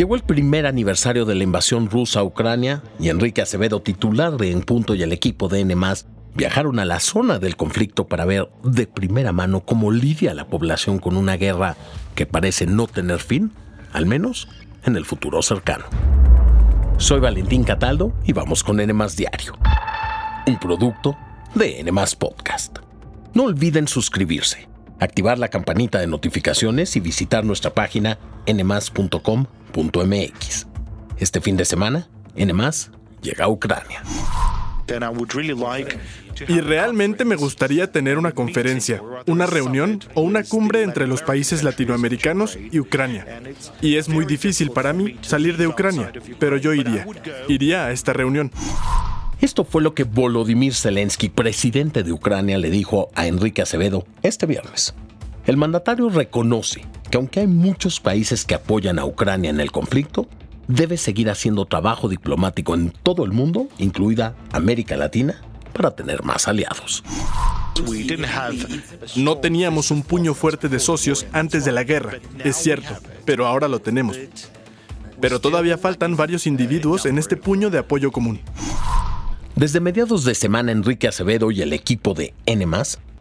[0.00, 4.50] Llegó el primer aniversario de la invasión rusa a Ucrania y Enrique Acevedo, titular de
[4.50, 5.76] En Punto y el equipo de N+,
[6.34, 11.00] viajaron a la zona del conflicto para ver de primera mano cómo lidia la población
[11.00, 11.76] con una guerra
[12.14, 13.52] que parece no tener fin,
[13.92, 14.48] al menos
[14.84, 15.84] en el futuro cercano.
[16.96, 19.52] Soy Valentín Cataldo y vamos con N Diario,
[20.46, 21.14] un producto
[21.54, 22.78] de N Podcast.
[23.34, 24.66] No olviden suscribirse,
[25.00, 29.06] activar la campanita de notificaciones y visitar nuestra página nmas.com.mx.
[31.18, 34.02] Este fin de semana, NMAS llega a Ucrania.
[36.48, 41.62] Y realmente me gustaría tener una conferencia, una reunión o una cumbre entre los países
[41.62, 43.42] latinoamericanos y Ucrania.
[43.80, 47.06] Y es muy difícil para mí salir de Ucrania, pero yo iría.
[47.48, 48.50] Iría a esta reunión.
[49.40, 54.44] Esto fue lo que Volodymyr Zelensky, presidente de Ucrania, le dijo a Enrique Acevedo este
[54.44, 54.94] viernes.
[55.46, 60.28] El mandatario reconoce que aunque hay muchos países que apoyan a Ucrania en el conflicto,
[60.68, 65.40] debe seguir haciendo trabajo diplomático en todo el mundo, incluida América Latina,
[65.72, 67.02] para tener más aliados.
[69.16, 72.92] No teníamos un puño fuerte de socios antes de la guerra, es cierto,
[73.24, 74.18] pero ahora lo tenemos.
[75.18, 78.40] Pero todavía faltan varios individuos en este puño de apoyo común.
[79.60, 82.66] Desde mediados de semana, Enrique Acevedo y el equipo de N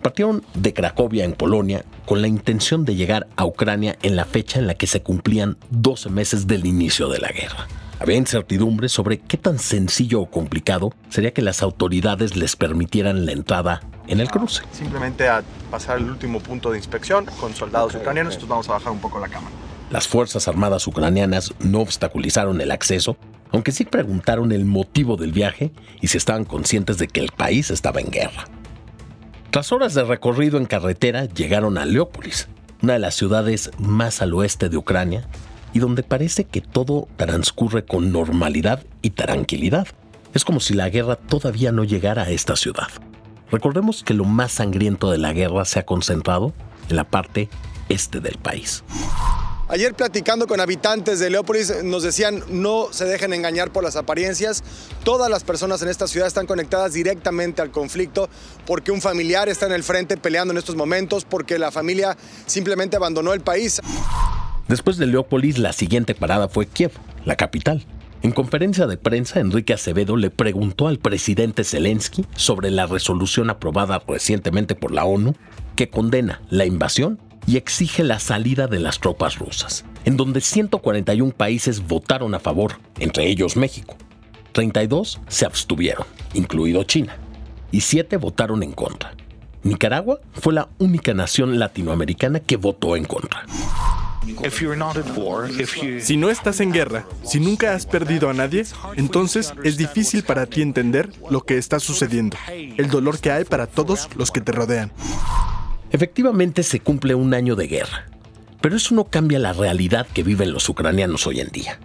[0.00, 4.60] partieron de Cracovia en Polonia con la intención de llegar a Ucrania en la fecha
[4.60, 7.66] en la que se cumplían 12 meses del inicio de la guerra.
[7.98, 13.32] Había incertidumbre sobre qué tan sencillo o complicado sería que las autoridades les permitieran la
[13.32, 14.62] entrada en el cruce.
[14.70, 18.92] Simplemente a pasar el último punto de inspección con soldados ucranianos, entonces vamos a bajar
[18.92, 19.56] un poco la cámara.
[19.90, 23.16] Las Fuerzas Armadas ucranianas no obstaculizaron el acceso,
[23.52, 27.70] aunque sí preguntaron el motivo del viaje y si estaban conscientes de que el país
[27.70, 28.44] estaba en guerra.
[29.50, 32.48] Tras horas de recorrido en carretera, llegaron a Leópolis,
[32.82, 35.26] una de las ciudades más al oeste de Ucrania,
[35.72, 39.88] y donde parece que todo transcurre con normalidad y tranquilidad.
[40.34, 42.88] Es como si la guerra todavía no llegara a esta ciudad.
[43.50, 46.52] Recordemos que lo más sangriento de la guerra se ha concentrado
[46.88, 47.48] en la parte
[47.88, 48.84] este del país.
[49.70, 54.64] Ayer platicando con habitantes de Leópolis nos decían no se dejen engañar por las apariencias.
[55.04, 58.28] Todas las personas en esta ciudad están conectadas directamente al conflicto
[58.66, 62.16] porque un familiar está en el frente peleando en estos momentos, porque la familia
[62.46, 63.80] simplemente abandonó el país.
[64.66, 66.90] Después de Leópolis, la siguiente parada fue Kiev,
[67.24, 67.86] la capital.
[68.22, 74.02] En conferencia de prensa, Enrique Acevedo le preguntó al presidente Zelensky sobre la resolución aprobada
[74.04, 75.36] recientemente por la ONU
[75.76, 81.32] que condena la invasión y exige la salida de las tropas rusas, en donde 141
[81.32, 83.96] países votaron a favor, entre ellos México.
[84.52, 87.16] 32 se abstuvieron, incluido China,
[87.70, 89.14] y 7 votaron en contra.
[89.62, 93.44] Nicaragua fue la única nación latinoamericana que votó en contra.
[96.00, 98.64] Si no estás en guerra, si nunca has perdido a nadie,
[98.96, 103.66] entonces es difícil para ti entender lo que está sucediendo, el dolor que hay para
[103.66, 104.92] todos los que te rodean.
[105.92, 108.06] Efectivamente se cumple un año de guerra,
[108.60, 111.80] pero eso no cambia la realidad que viven los ucranianos hoy en día.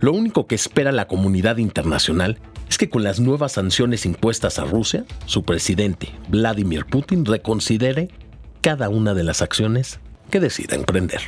[0.00, 4.64] Lo único que espera la comunidad internacional es que con las nuevas sanciones impuestas a
[4.64, 8.08] Rusia, su presidente, Vladimir Putin, reconsidere
[8.62, 11.20] cada una de las acciones que decida emprender.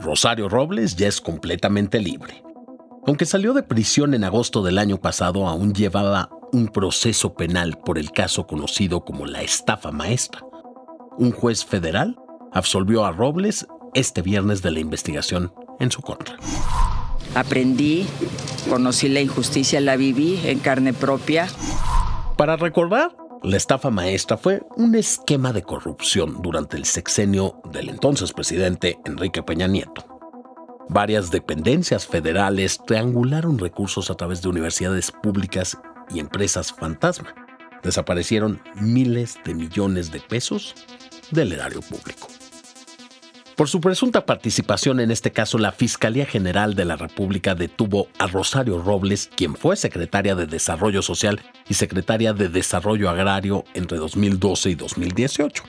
[0.00, 2.42] Rosario Robles ya es completamente libre.
[3.10, 7.98] Aunque salió de prisión en agosto del año pasado, aún llevaba un proceso penal por
[7.98, 10.42] el caso conocido como la estafa maestra.
[11.18, 12.16] Un juez federal
[12.52, 16.36] absolvió a Robles este viernes de la investigación en su contra.
[17.34, 18.06] Aprendí,
[18.68, 21.48] conocí la injusticia, la viví en carne propia.
[22.36, 28.32] Para recordar, la estafa maestra fue un esquema de corrupción durante el sexenio del entonces
[28.32, 30.09] presidente Enrique Peña Nieto.
[30.92, 35.78] Varias dependencias federales triangularon recursos a través de universidades públicas
[36.12, 37.32] y empresas fantasma.
[37.84, 40.74] Desaparecieron miles de millones de pesos
[41.30, 42.26] del erario público.
[43.54, 48.26] Por su presunta participación en este caso, la Fiscalía General de la República detuvo a
[48.26, 54.70] Rosario Robles, quien fue secretaria de Desarrollo Social y secretaria de Desarrollo Agrario entre 2012
[54.70, 55.62] y 2018.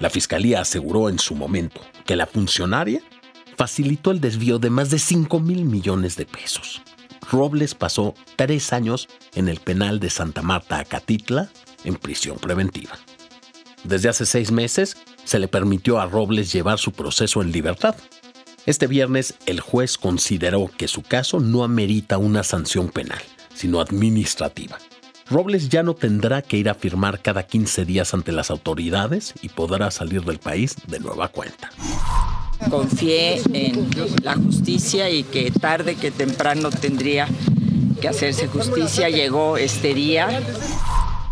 [0.00, 3.00] La Fiscalía aseguró en su momento que la funcionaria
[3.60, 6.80] facilitó el desvío de más de 5 mil millones de pesos.
[7.30, 11.50] Robles pasó tres años en el penal de Santa Marta, Acatitla,
[11.84, 12.92] en prisión preventiva.
[13.84, 17.96] Desde hace seis meses se le permitió a Robles llevar su proceso en libertad.
[18.64, 23.20] Este viernes el juez consideró que su caso no amerita una sanción penal,
[23.54, 24.78] sino administrativa.
[25.28, 29.50] Robles ya no tendrá que ir a firmar cada 15 días ante las autoridades y
[29.50, 31.70] podrá salir del país de nueva cuenta.
[32.68, 33.88] Confié en
[34.22, 37.26] la justicia y que tarde que temprano tendría
[38.00, 39.08] que hacerse justicia.
[39.08, 40.42] Llegó este día.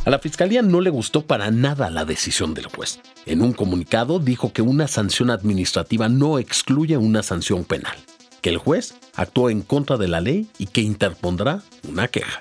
[0.04, 3.00] A la fiscalía no le gustó para nada la decisión del juez.
[3.26, 7.96] En un comunicado dijo que una sanción administrativa no excluye una sanción penal,
[8.40, 12.40] que el juez actuó en contra de la ley y que interpondrá una queja.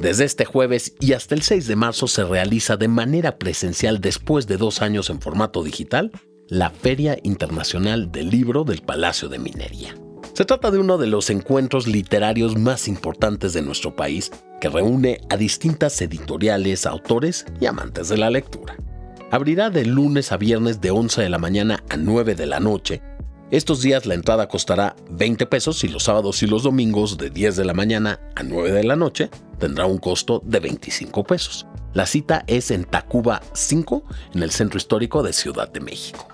[0.00, 4.46] Desde este jueves y hasta el 6 de marzo se realiza de manera presencial después
[4.46, 6.10] de dos años en formato digital
[6.48, 9.94] la Feria Internacional del Libro del Palacio de Minería.
[10.32, 15.20] Se trata de uno de los encuentros literarios más importantes de nuestro país que reúne
[15.28, 18.76] a distintas editoriales, autores y amantes de la lectura.
[19.30, 23.02] Abrirá de lunes a viernes de 11 de la mañana a 9 de la noche
[23.50, 27.56] estos días la entrada costará 20 pesos y los sábados y los domingos de 10
[27.56, 29.28] de la mañana a 9 de la noche
[29.60, 31.66] tendrá un costo de 25 pesos.
[31.92, 34.02] La cita es en Tacuba 5,
[34.34, 36.26] en el Centro Histórico de Ciudad de México.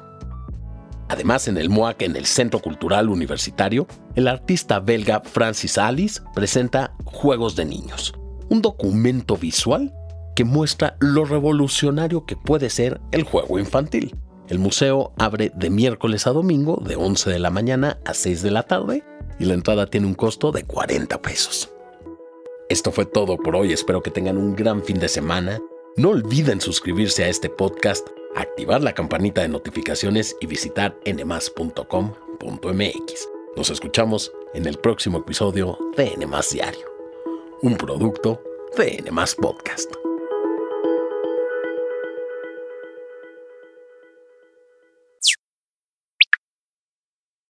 [1.09, 6.95] Además, en el MOAC, en el Centro Cultural Universitario, el artista belga Francis Alice presenta
[7.05, 8.15] Juegos de Niños,
[8.49, 9.95] un documento visual
[10.35, 14.17] que muestra lo revolucionario que puede ser el juego infantil.
[14.49, 18.51] El museo abre de miércoles a domingo de 11 de la mañana a 6 de
[18.51, 19.05] la tarde
[19.39, 21.71] y la entrada tiene un costo de 40 pesos.
[22.69, 25.63] Esto fue todo por hoy, espero que tengan un gran fin de semana.
[25.97, 32.19] No olviden suscribirse a este podcast, activar la campanita de notificaciones y visitar nmas.com.mx.
[33.57, 36.87] Nos escuchamos en el próximo episodio de NMAS Diario,
[37.63, 38.43] un producto
[38.77, 40.06] de NMAS Podcast.